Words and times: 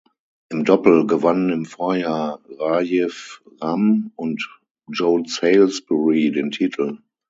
Im 0.49 0.63
Doppel 0.65 1.05
gewannen 1.05 1.51
im 1.51 1.65
Vorjahr 1.65 2.39
Rajeev 2.57 3.43
Ram 3.59 4.11
und 4.15 4.49
Joe 4.87 5.21
Salisbury 5.27 6.31
den 6.31 6.49
Titel. 6.49 6.97